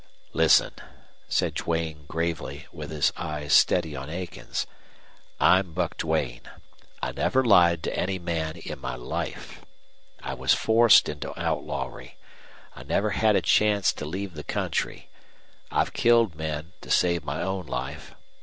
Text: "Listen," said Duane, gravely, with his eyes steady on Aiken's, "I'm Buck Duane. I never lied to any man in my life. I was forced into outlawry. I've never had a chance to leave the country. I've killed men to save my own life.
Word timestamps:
"Listen," 0.33 0.71
said 1.29 1.53
Duane, 1.53 2.05
gravely, 2.07 2.65
with 2.71 2.89
his 2.89 3.13
eyes 3.17 3.53
steady 3.53 3.95
on 3.95 4.09
Aiken's, 4.09 4.65
"I'm 5.39 5.73
Buck 5.73 5.95
Duane. 5.95 6.41
I 7.03 7.11
never 7.11 7.45
lied 7.45 7.83
to 7.83 7.95
any 7.95 8.17
man 8.17 8.57
in 8.57 8.79
my 8.81 8.95
life. 8.95 9.63
I 10.23 10.33
was 10.33 10.55
forced 10.55 11.07
into 11.07 11.39
outlawry. 11.39 12.17
I've 12.75 12.87
never 12.87 13.11
had 13.11 13.35
a 13.35 13.43
chance 13.43 13.93
to 13.93 14.05
leave 14.05 14.33
the 14.33 14.43
country. 14.43 15.11
I've 15.69 15.93
killed 15.93 16.33
men 16.33 16.73
to 16.81 16.89
save 16.89 17.23
my 17.23 17.43
own 17.43 17.67
life. 17.67 18.15